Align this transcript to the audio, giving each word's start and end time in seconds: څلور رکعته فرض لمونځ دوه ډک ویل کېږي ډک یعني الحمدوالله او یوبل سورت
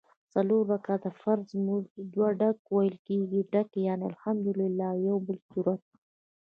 څلور 0.33 0.63
رکعته 0.73 1.09
فرض 1.21 1.45
لمونځ 1.57 1.87
دوه 2.13 2.29
ډک 2.39 2.57
ویل 2.75 2.95
کېږي 3.07 3.41
ډک 3.53 3.69
یعني 3.87 4.03
الحمدوالله 4.11 4.87
او 4.93 4.97
یوبل 5.09 5.37
سورت 5.49 5.81